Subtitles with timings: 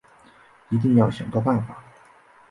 [0.69, 1.77] 一定要想个办法